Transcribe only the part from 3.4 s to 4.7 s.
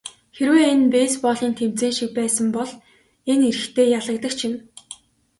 эрэгтэй ялагдагч юм.